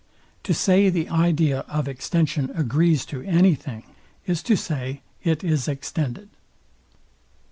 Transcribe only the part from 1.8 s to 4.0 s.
extension agrees to any thing,